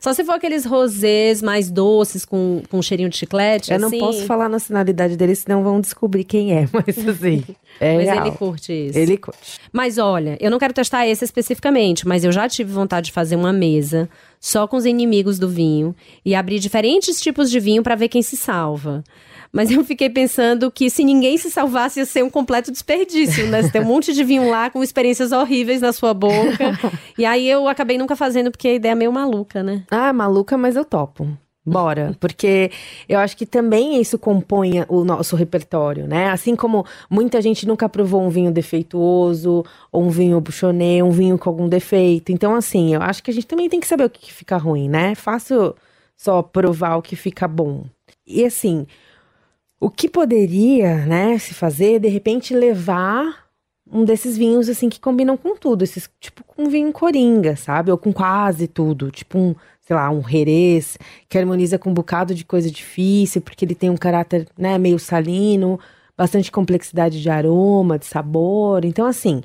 [0.00, 3.70] Só se for aqueles rosés mais doces, com, com cheirinho de chiclete.
[3.70, 3.98] Eu assim.
[3.98, 6.66] não posso falar a nacionalidade dele, senão vão descobrir quem é.
[6.72, 7.44] Mas assim.
[7.78, 8.26] É mas real.
[8.26, 8.98] ele curte isso.
[8.98, 9.60] Ele curte.
[9.72, 13.36] Mas olha, eu não quero testar esse especificamente, mas eu já tive vontade de fazer
[13.36, 14.08] uma mesa
[14.40, 18.22] só com os inimigos do vinho e abrir diferentes tipos de vinho para ver quem
[18.22, 19.04] se salva.
[19.52, 23.62] Mas eu fiquei pensando que se ninguém se salvasse ia ser um completo desperdício, né?
[23.62, 26.78] Você tem um monte de vinho lá com experiências horríveis na sua boca.
[27.18, 29.84] e aí eu acabei nunca fazendo porque a ideia é meio maluca, né?
[29.90, 31.28] Ah, maluca, mas eu topo.
[31.70, 32.70] Bora, porque
[33.08, 36.30] eu acho que também isso compõe o nosso repertório, né?
[36.30, 41.38] Assim como muita gente nunca provou um vinho defeituoso, ou um vinho buchonê, um vinho
[41.38, 42.32] com algum defeito.
[42.32, 44.88] Então, assim, eu acho que a gente também tem que saber o que fica ruim,
[44.88, 45.12] né?
[45.12, 45.74] É fácil
[46.16, 47.84] só provar o que fica bom.
[48.26, 48.86] E assim,
[49.80, 53.48] o que poderia, né, se fazer, de repente levar
[53.90, 57.90] um desses vinhos assim que combinam com tudo, esses tipo com vinho coringa, sabe?
[57.90, 59.54] Ou com quase tudo, tipo um,
[59.90, 60.96] sei lá, um herês
[61.28, 65.00] que harmoniza com um bocado de coisa difícil, porque ele tem um caráter, né, meio
[65.00, 65.80] salino,
[66.16, 68.84] bastante complexidade de aroma, de sabor.
[68.84, 69.42] Então assim,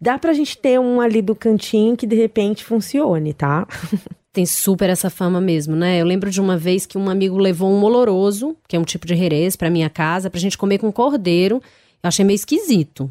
[0.00, 3.66] dá pra gente ter um ali do cantinho que de repente funcione, tá?
[4.32, 6.00] Tem super essa fama mesmo, né?
[6.00, 9.04] Eu lembro de uma vez que um amigo levou um oloroso, que é um tipo
[9.04, 11.56] de herês, pra minha casa, pra gente comer com cordeiro.
[12.00, 13.10] Eu achei meio esquisito.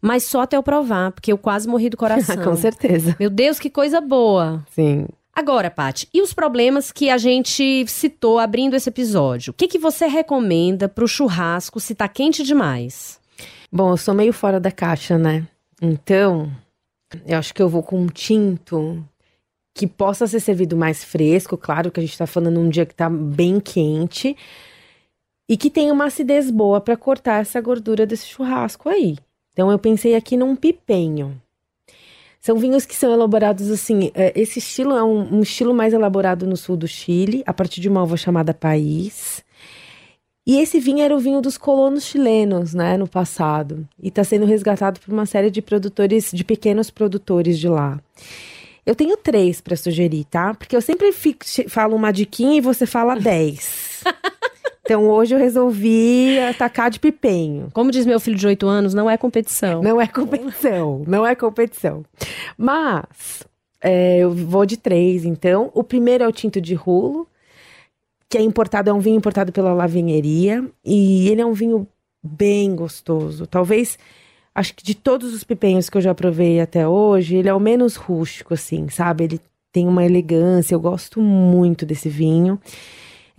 [0.00, 2.36] Mas só até eu provar, porque eu quase morri do coração.
[2.44, 3.16] com certeza.
[3.18, 4.64] Meu Deus, que coisa boa.
[4.70, 5.06] Sim.
[5.38, 9.52] Agora, Paty, e os problemas que a gente citou abrindo esse episódio?
[9.52, 13.20] O que, que você recomenda pro churrasco se tá quente demais?
[13.70, 15.46] Bom, eu sou meio fora da caixa, né?
[15.80, 16.50] Então,
[17.24, 19.00] eu acho que eu vou com um tinto
[19.76, 22.96] que possa ser servido mais fresco, claro que a gente tá falando um dia que
[22.96, 24.36] tá bem quente,
[25.48, 29.16] e que tenha uma acidez boa para cortar essa gordura desse churrasco aí.
[29.52, 31.40] Então eu pensei aqui num pipenho.
[32.40, 34.10] São vinhos que são elaborados assim.
[34.34, 37.88] Esse estilo é um, um estilo mais elaborado no sul do Chile, a partir de
[37.88, 39.44] uma uva chamada País.
[40.46, 43.86] E esse vinho era o vinho dos colonos chilenos, né, no passado.
[44.02, 48.00] E está sendo resgatado por uma série de produtores, de pequenos produtores de lá.
[48.86, 50.54] Eu tenho três para sugerir, tá?
[50.54, 54.02] Porque eu sempre fico, falo uma diquinha e você fala dez.
[54.82, 57.68] Então hoje eu resolvi atacar de pipenho.
[57.72, 59.82] Como diz meu filho de 8 anos, não é competição.
[59.82, 62.04] Não é competição, não é competição.
[62.56, 63.46] Mas
[63.80, 65.70] é, eu vou de três, então.
[65.74, 67.28] O primeiro é o tinto de rulo,
[68.28, 70.64] que é importado, é um vinho importado pela lavinheria.
[70.84, 71.86] E ele é um vinho
[72.22, 73.46] bem gostoso.
[73.46, 73.98] Talvez,
[74.54, 77.60] acho que de todos os pipenhos que eu já provei até hoje, ele é o
[77.60, 79.24] menos rústico, assim, sabe?
[79.24, 79.40] Ele
[79.72, 82.60] tem uma elegância, eu gosto muito desse vinho.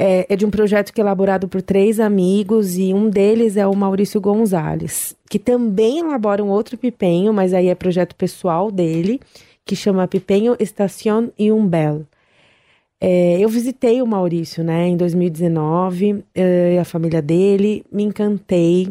[0.01, 3.67] É, é, de um projeto que é elaborado por três amigos e um deles é
[3.67, 9.19] o Maurício Gonzalez, que também elabora um outro pipenho, mas aí é projeto pessoal dele,
[9.65, 12.07] que chama Pipenho Estación e Umbel.
[13.01, 18.89] É, eu visitei o Maurício, né, em 2019, é, a família dele, me encantei.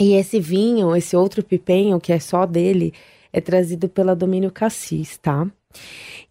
[0.00, 2.94] E esse vinho, esse outro pipenho, que é só dele,
[3.32, 5.46] é trazido pela Domínio Cassis, tá?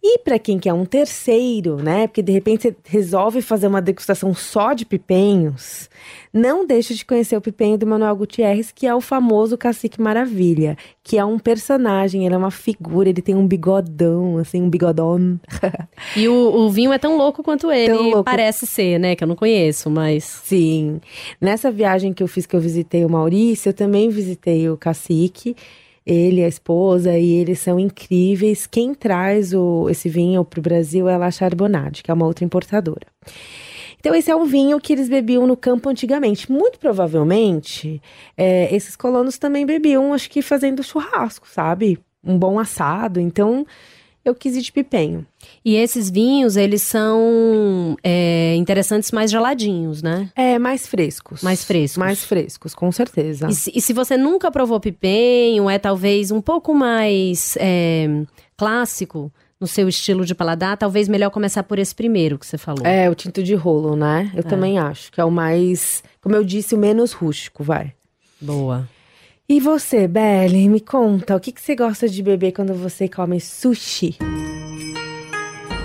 [0.04, 2.08] E para quem quer um terceiro, né?
[2.08, 5.88] Porque de repente você resolve fazer uma degustação só de pipenhos,
[6.32, 10.76] não deixe de conhecer o pipenho do Manuel Gutierrez, que é o famoso Cacique Maravilha,
[11.04, 15.38] que é um personagem, ele é uma figura, ele tem um bigodão, assim, um bigodão.
[16.16, 18.24] e o, o, vinho é tão louco quanto ele louco.
[18.24, 19.14] parece ser, né?
[19.14, 20.24] Que eu não conheço, mas.
[20.24, 21.00] Sim.
[21.40, 25.54] Nessa viagem que eu fiz, que eu visitei o Maurício, eu também visitei o Cacique
[26.06, 28.66] ele, a esposa, e eles são incríveis.
[28.66, 32.26] Quem traz o, esse vinho para o Brasil é a La Charbonnade, que é uma
[32.26, 33.06] outra importadora.
[33.98, 36.50] Então, esse é um vinho que eles bebiam no campo antigamente.
[36.50, 38.02] Muito provavelmente,
[38.36, 42.00] é, esses colonos também bebiam, acho que fazendo churrasco, sabe?
[42.24, 43.20] Um bom assado.
[43.20, 43.64] Então,
[44.24, 45.26] eu quis ir de pipenho.
[45.64, 50.30] E esses vinhos, eles são é, interessantes mais geladinhos, né?
[50.36, 51.42] É, mais frescos.
[51.42, 51.96] Mais frescos.
[51.98, 53.48] Mais frescos, com certeza.
[53.50, 58.08] E se, e se você nunca provou pipenho, é talvez um pouco mais é,
[58.56, 62.84] clássico no seu estilo de paladar, talvez melhor começar por esse primeiro que você falou.
[62.84, 64.30] É, o tinto de rolo, né?
[64.34, 64.42] Eu É.
[64.42, 67.92] também acho que é o mais, como eu disse, o menos rústico, vai.
[68.40, 68.88] Boa.
[69.48, 73.40] E você, Belle, me conta, o que, que você gosta de beber quando você come
[73.40, 74.16] sushi?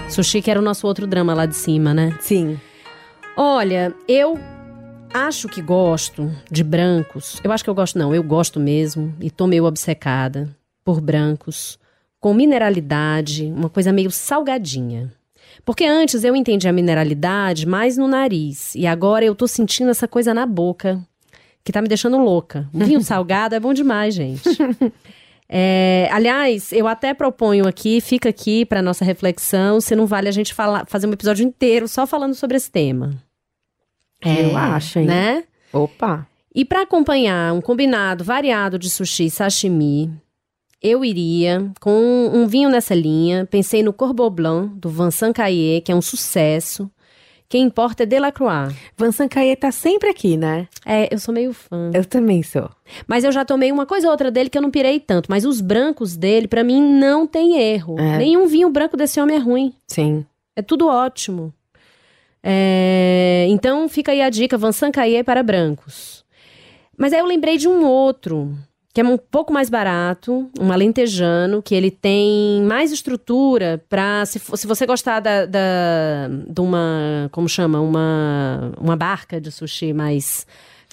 [0.09, 2.15] Sushi que era o nosso outro drama lá de cima, né?
[2.21, 2.59] Sim.
[3.35, 4.39] Olha, eu
[5.13, 7.41] acho que gosto de brancos.
[7.43, 9.13] Eu acho que eu gosto, não, eu gosto mesmo.
[9.19, 11.79] E tô meio obcecada por brancos.
[12.19, 15.11] Com mineralidade, uma coisa meio salgadinha.
[15.65, 18.75] Porque antes eu entendi a mineralidade mais no nariz.
[18.75, 21.03] E agora eu tô sentindo essa coisa na boca.
[21.63, 22.69] Que tá me deixando louca.
[22.73, 24.49] Um vinho salgado é bom demais, gente.
[25.49, 30.31] É, aliás, eu até proponho aqui, fica aqui para nossa reflexão, se não vale a
[30.31, 33.15] gente falar, fazer um episódio inteiro só falando sobre esse tema.
[34.21, 35.05] Eu acho, hein?
[35.05, 35.43] Né?
[35.71, 36.27] Opa.
[36.53, 40.11] E para acompanhar um combinado variado de sushi e sashimi,
[40.81, 43.45] eu iria com um vinho nessa linha.
[43.45, 46.89] Pensei no Corbeau Blanc, do Vincent Caillé, que é um sucesso.
[47.49, 48.75] Quem importa é Delacroix.
[48.97, 50.67] Vincent Caillé tá sempre aqui, né?
[50.85, 51.91] É, eu sou meio fã.
[51.93, 52.69] Eu também sou.
[53.07, 55.27] Mas eu já tomei uma coisa ou outra dele que eu não pirei tanto.
[55.29, 57.97] Mas os brancos dele, pra mim, não tem erro.
[57.97, 58.17] É.
[58.17, 59.73] Nenhum vinho branco desse homem é ruim.
[59.87, 60.25] Sim.
[60.57, 61.53] É tudo ótimo.
[62.43, 66.25] É, Então fica aí a dica, Vincent Caillé para brancos.
[66.97, 68.57] Mas aí eu lembrei de um outro,
[68.97, 74.39] que é um pouco mais barato, um alentejano, que ele tem mais estrutura para se,
[74.39, 80.47] se você gostar da, da- de uma, como chama, uma, uma barca de sushi mais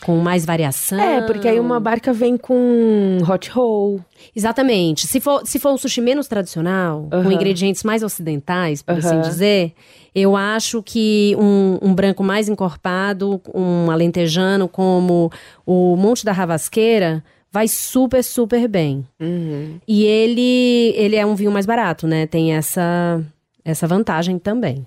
[0.05, 1.01] com mais variação.
[1.01, 4.01] É, porque aí uma barca vem com hot roll.
[4.37, 5.07] Exatamente.
[5.07, 9.73] Se for, se for um sushi menos tradicional, com ingredientes mais ocidentais, por assim dizer,
[10.15, 15.33] eu acho que um, um branco mais encorpado, um alentejano como
[15.65, 19.07] o Monte da Ravasqueira, vai super, super bem.
[19.21, 19.79] Uhum.
[19.87, 22.27] E ele, ele é um vinho mais barato, né?
[22.27, 23.25] Tem essa,
[23.65, 24.85] essa vantagem também.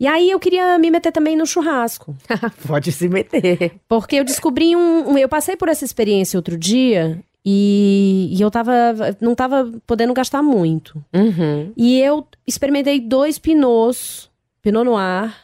[0.00, 2.16] E aí eu queria me meter também no churrasco.
[2.66, 3.72] Pode se meter.
[3.86, 8.50] Porque eu descobri um, um- Eu passei por essa experiência outro dia e, e eu
[8.50, 8.72] tava.
[9.20, 11.04] Não tava podendo gastar muito.
[11.14, 11.72] Uhum.
[11.76, 14.30] E eu experimentei dois pinots,
[14.62, 15.34] Pinot Noir,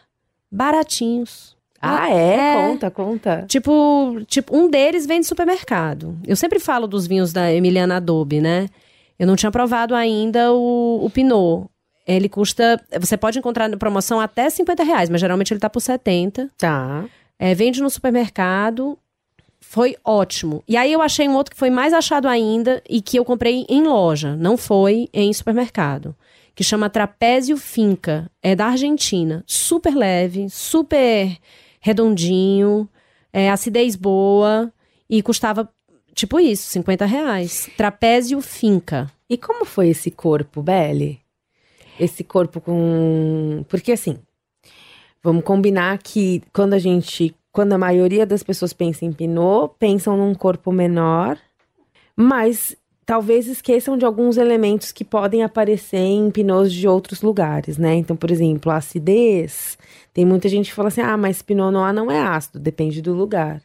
[0.50, 1.53] baratinhos.
[1.84, 2.34] Ah, é?
[2.36, 2.54] É.
[2.54, 3.44] Conta, conta.
[3.48, 6.16] Tipo, tipo, um deles vem de supermercado.
[6.26, 8.68] Eu sempre falo dos vinhos da Emiliana Adobe, né?
[9.18, 11.66] Eu não tinha provado ainda o, o Pinot.
[12.06, 12.80] Ele custa.
[13.00, 16.50] Você pode encontrar na promoção até 50 reais, mas geralmente ele tá por 70.
[16.58, 17.04] Tá.
[17.38, 18.98] É, vende no supermercado.
[19.60, 20.62] Foi ótimo.
[20.68, 23.64] E aí eu achei um outro que foi mais achado ainda e que eu comprei
[23.68, 26.14] em loja, não foi em supermercado.
[26.54, 28.30] Que chama Trapézio Finca.
[28.42, 29.42] É da Argentina.
[29.46, 31.36] Super leve, super
[31.84, 32.88] redondinho,
[33.30, 34.72] é, acidez boa
[35.08, 35.68] e custava
[36.14, 37.68] tipo isso, 50 reais.
[37.76, 39.12] Trapézio Finca.
[39.28, 41.20] E como foi esse corpo, Belle?
[42.00, 43.66] Esse corpo com.
[43.68, 44.16] Porque assim,
[45.22, 47.36] vamos combinar que quando a gente.
[47.52, 51.38] Quando a maioria das pessoas pensa em Pinot, pensam num corpo menor,
[52.16, 52.74] mas
[53.06, 57.94] talvez esqueçam de alguns elementos que podem aparecer em Pinots de outros lugares, né?
[57.94, 59.76] Então, por exemplo, a acidez.
[60.12, 63.12] Tem muita gente que fala assim: ah, mas Pinot Noir não é ácido, depende do
[63.14, 63.60] lugar.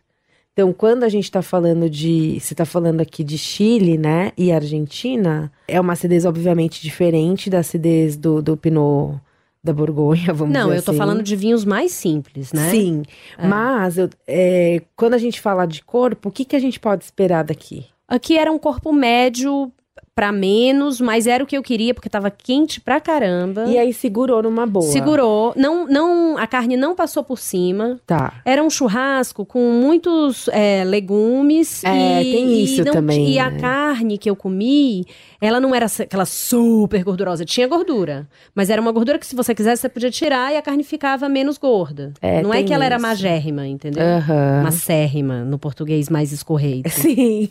[0.54, 2.38] Então, quando a gente está falando de.
[2.40, 4.32] Você está falando aqui de Chile, né?
[4.38, 9.20] E Argentina, é uma acidez, obviamente, diferente da acidez do, do Pinot
[9.64, 10.98] da Borgonha, vamos Não, dizer eu tô assim.
[10.98, 12.72] falando de vinhos mais simples, né?
[12.72, 13.04] Sim,
[13.42, 17.04] mas eu- é, quando a gente fala de corpo, o que, que a gente pode
[17.04, 17.86] esperar daqui?
[18.10, 19.72] Aqui era um corpo médio
[20.16, 23.66] pra menos, mas era o que eu queria porque tava quente pra caramba.
[23.68, 24.86] E aí segurou numa boa.
[24.92, 28.00] Segurou, não, não, a carne não passou por cima.
[28.06, 28.34] Tá.
[28.44, 31.84] Era um churrasco com muitos é, legumes.
[31.84, 33.60] É, e, tem isso e não- também, E a né?
[33.60, 35.06] carne que eu comi,
[35.42, 37.46] ela não era aquela super gordurosa.
[37.46, 38.28] Tinha gordura.
[38.54, 41.30] Mas era uma gordura que, se você quisesse, você podia tirar e a carne ficava
[41.30, 42.14] menos gorda.
[42.22, 43.02] É, não é que ela era isso.
[43.06, 44.04] magérrima, entendeu?
[44.04, 44.64] Aham.
[44.64, 46.90] Macérrima, no português mais escorreito.
[46.90, 47.50] Sim.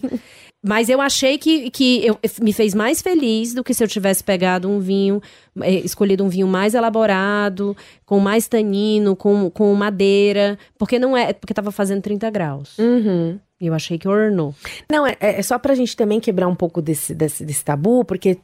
[0.64, 4.24] Mas eu achei que, que eu, me fez mais feliz do que se eu tivesse
[4.24, 5.22] pegado um vinho,
[5.62, 11.32] eh, escolhido um vinho mais elaborado, com mais tanino, com, com madeira, porque não é,
[11.32, 12.76] porque tava fazendo 30 graus.
[12.76, 13.39] Uhum.
[13.61, 14.53] E eu achei que ornou.
[14.91, 18.39] Não, é, é só pra gente também quebrar um pouco desse, desse, desse tabu, porque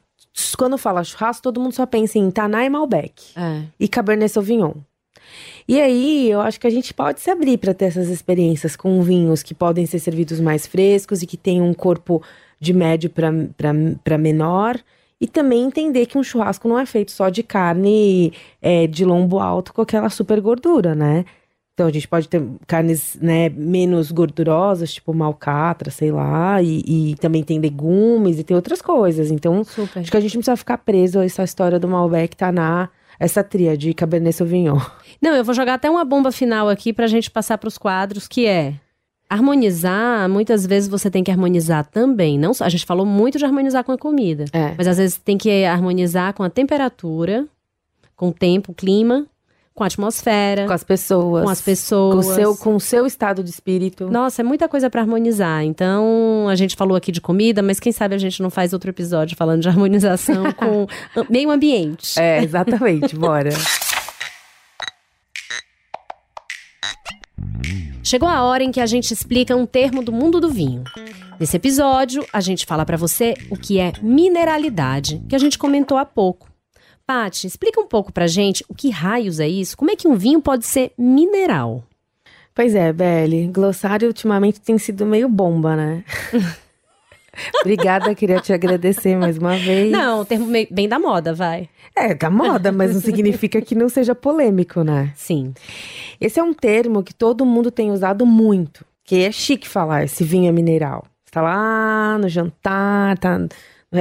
[0.57, 3.21] quando fala churrasco, todo mundo só pensa em Taná e Malbec.
[3.35, 3.63] É.
[3.81, 4.75] e Cabernet Sauvignon.
[5.67, 9.03] E aí, eu acho que a gente pode se abrir para ter essas experiências com
[9.03, 12.23] vinhos que podem ser servidos mais frescos e que têm um corpo
[12.65, 14.81] de médio para menor
[15.21, 19.39] E também entender que um churrasco não é feito só de carne é, de lombo
[19.39, 21.25] alto com aquela super gordura, né?
[21.75, 27.17] Então a gente pode ter carnes né, menos gordurosas, tipo malcatra, sei lá, e, e,
[27.17, 29.31] também tem legumes e tem outras coisas.
[29.31, 30.01] Então Super.
[30.01, 32.89] acho que a gente não precisa ficar preso a essa história do Malbec Taná,
[33.19, 34.79] essa tríade Cabernet Sauvignon.
[35.21, 38.47] Não, eu vou jogar até uma bomba final aqui pra gente passar pros quadros, que
[38.47, 38.75] é
[39.29, 42.39] harmonizar, muitas vezes você tem que harmonizar também.
[42.39, 44.75] Não só, a gente falou muito de harmonizar com a comida, É.
[44.77, 47.47] mas às vezes tem que harmonizar com a temperatura,
[48.17, 49.27] com o tempo, o clima,
[49.75, 51.43] com a atmosfera, Com as pessoas.
[51.45, 52.27] com as Com o pessoas.
[52.27, 54.09] seu, com o seu estado de espírito.
[54.09, 55.65] Nossa, é muita coisa pra harmonizar.
[55.65, 58.91] Então, a gente falou aqui de comida, mas quem sabe a gente não faz outro
[58.91, 60.87] episódio falando de harmonização com
[61.29, 62.21] meio ambiente.
[62.21, 63.51] É, exatamente, bora.
[68.07, 70.85] Chegou a hora em que a gente explica um termo do mundo do vinho.
[71.41, 75.97] Nesse episódio, a gente fala pra você o que é mineralidade, que a gente comentou
[75.97, 76.53] há pouco.
[77.07, 79.75] Paty, explica um pouco pra gente o que raios é isso?
[79.75, 81.83] Como é que um vinho pode ser mineral?
[82.55, 83.47] Pois é, Belle.
[83.47, 86.05] Glossário ultimamente tem sido meio bomba, né?
[87.61, 89.91] Obrigada, queria te agradecer mais uma vez.
[89.91, 91.69] Não, o termo bem da moda, vai.
[91.97, 95.13] É, tá moda, mas não significa que não seja polêmico, né?
[95.15, 95.55] Sim.
[96.21, 100.25] Esse é um termo que todo mundo tem usado muito, que é chique falar, esse
[100.25, 101.05] vinho é mineral.
[101.25, 103.49] Você tá lá no jantar, tá no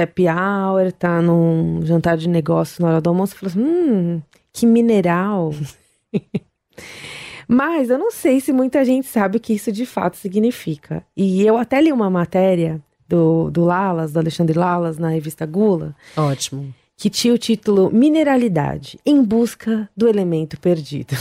[0.02, 4.22] happy hour, tá num jantar de negócio na hora do almoço, fala assim, hum,
[4.52, 5.52] que mineral.
[7.46, 11.04] Mas eu não sei se muita gente sabe o que isso de fato significa.
[11.16, 15.94] E eu até li uma matéria do, do Lalas, do Alexandre Lalas, na revista Gula,
[16.16, 16.74] Ótimo.
[16.96, 21.16] que tinha o título Mineralidade em busca do elemento perdido.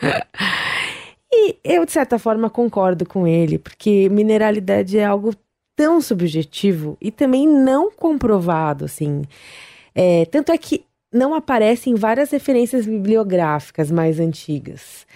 [1.32, 5.34] e eu, de certa forma, concordo com ele, porque mineralidade é algo
[5.76, 9.22] tão subjetivo e também não comprovado, assim.
[9.94, 15.06] É, tanto é que não aparece em várias referências bibliográficas mais antigas.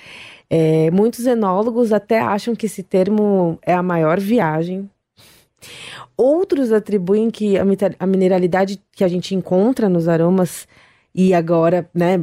[0.48, 4.88] É, muitos enólogos até acham que esse termo é a maior viagem
[6.16, 10.66] Outros atribuem que a mineralidade que a gente encontra nos aromas
[11.14, 12.18] e agora, né,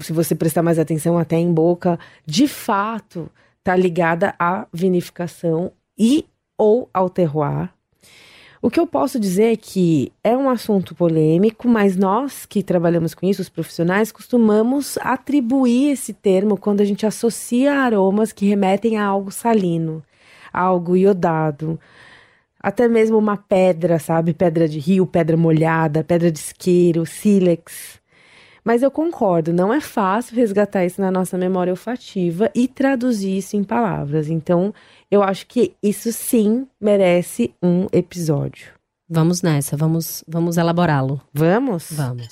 [0.00, 6.26] se você prestar mais atenção até em boca, de fato está ligada à vinificação e
[6.58, 7.70] ou ao terroir.
[8.60, 13.14] O que eu posso dizer é que é um assunto polêmico, mas nós que trabalhamos
[13.14, 18.98] com isso, os profissionais, costumamos atribuir esse termo quando a gente associa aromas que remetem
[18.98, 20.02] a algo salino,
[20.52, 21.78] a algo iodado,
[22.64, 24.32] até mesmo uma pedra, sabe?
[24.32, 28.00] Pedra de rio, pedra molhada, pedra de isqueiro, sílex.
[28.64, 33.54] Mas eu concordo, não é fácil resgatar isso na nossa memória olfativa e traduzir isso
[33.54, 34.30] em palavras.
[34.30, 34.72] Então,
[35.10, 38.68] eu acho que isso sim merece um episódio.
[39.06, 41.20] Vamos nessa, vamos, vamos elaborá-lo.
[41.34, 41.88] Vamos?
[41.90, 42.28] Vamos.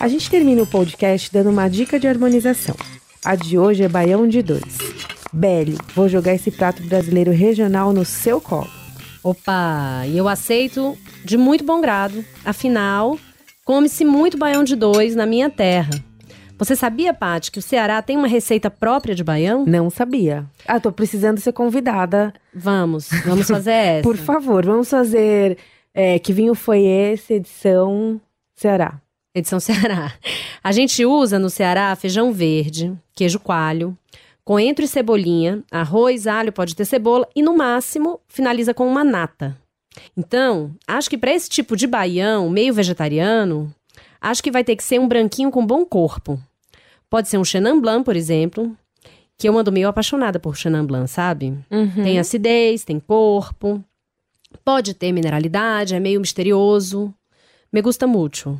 [0.00, 2.74] A gente termina o podcast dando uma dica de harmonização.
[3.22, 5.17] A de hoje é baião de dois.
[5.32, 8.68] Belle, vou jogar esse prato brasileiro regional no seu colo.
[9.22, 12.24] Opa, e eu aceito de muito bom grado.
[12.44, 13.18] Afinal,
[13.64, 15.90] come-se muito baião de dois na minha terra.
[16.56, 19.64] Você sabia, Paty, que o Ceará tem uma receita própria de baião?
[19.64, 20.44] Não sabia.
[20.66, 22.32] Ah, tô precisando ser convidada.
[22.52, 23.70] Vamos, vamos fazer
[24.00, 24.02] essa.
[24.02, 25.56] Por favor, vamos fazer.
[25.94, 28.20] é, que vinho foi esse, edição
[28.56, 29.00] Ceará?
[29.34, 30.12] Edição Ceará.
[30.64, 33.96] A gente usa no Ceará feijão verde, queijo coalho,
[34.48, 39.54] coentro e cebolinha, arroz, alho, pode ter cebola e no máximo finaliza com uma nata.
[40.16, 43.70] Então, acho que para esse tipo de baião meio vegetariano,
[44.18, 46.40] acho que vai ter que ser um branquinho com bom corpo.
[47.10, 48.74] Pode ser um Chenin Blanc, por exemplo,
[49.36, 51.58] que eu ando meio apaixonada por Chenin Blanc, sabe?
[52.02, 53.84] Tem acidez, tem corpo,
[54.64, 57.12] pode ter mineralidade, é meio misterioso.
[57.70, 58.58] Me gusta muito.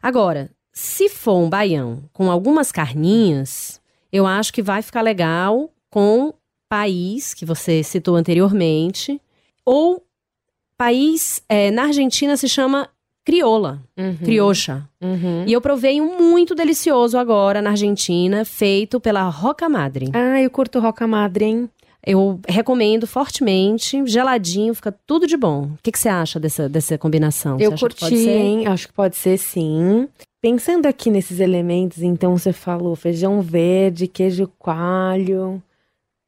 [0.00, 3.79] Agora, se for um baião com algumas carninhas,
[4.12, 6.32] eu acho que vai ficar legal com
[6.68, 9.20] país que você citou anteriormente,
[9.64, 10.04] ou
[10.76, 12.88] país é, na Argentina se chama
[13.24, 13.82] crioula,
[14.24, 14.88] criocha.
[15.00, 15.44] Uhum.
[15.46, 20.10] E eu provei um muito delicioso agora na Argentina, feito pela Roca Madre.
[20.12, 21.70] Ah, eu curto Roca Madre, hein?
[22.04, 25.64] Eu recomendo fortemente, geladinho, fica tudo de bom.
[25.64, 27.58] O que, que você acha dessa, dessa combinação?
[27.60, 28.66] Eu curti, hein?
[28.66, 30.08] Acho que pode ser sim.
[30.40, 35.62] Pensando aqui nesses elementos, então você falou feijão verde, queijo coalho,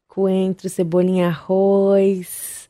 [0.06, 2.68] coentro, cebolinha, arroz.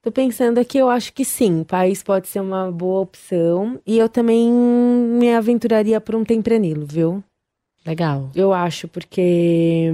[0.00, 3.80] Tô pensando aqui, eu acho que sim, país pode ser uma boa opção.
[3.84, 7.24] E eu também me aventuraria por um tempranilo, viu?
[7.84, 8.30] Legal.
[8.32, 9.90] Eu acho, porque.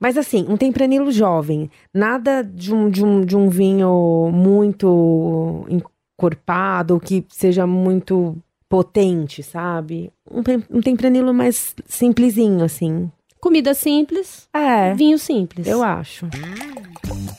[0.00, 1.70] Mas assim, um tempranilo jovem.
[1.94, 5.64] Nada de um, de um, de um vinho muito.
[5.68, 8.36] encorpado que seja muito
[8.68, 10.12] potente, sabe?
[10.30, 10.42] Um,
[10.78, 13.10] um tempranilo mais simplesinho, assim.
[13.40, 15.66] Comida simples, É, vinho simples.
[15.66, 16.26] eu acho.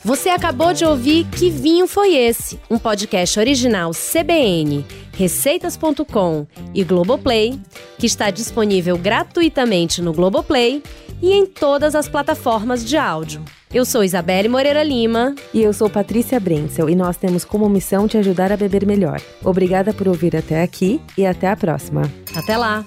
[0.04, 2.58] Você acabou de ouvir Que Vinho Foi Esse?
[2.70, 7.60] Um podcast original CBN, Receitas.com e Globoplay,
[7.98, 10.82] que está disponível gratuitamente no Globoplay
[11.20, 13.42] e em todas as plataformas de áudio.
[13.72, 15.34] Eu sou Isabelle Moreira Lima.
[15.52, 19.20] E eu sou Patrícia Brenzel e nós temos como missão te ajudar a beber melhor.
[19.44, 22.02] Obrigada por ouvir até aqui e até a próxima.
[22.34, 22.84] Até lá!